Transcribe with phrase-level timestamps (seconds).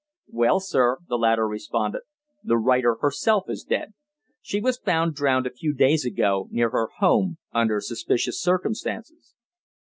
[0.31, 2.01] "Well, sir," the latter responded,
[2.43, 3.93] "the writer herself is dead.
[4.41, 9.35] She was found drowned a few days ago near her home under suspicious circumstances."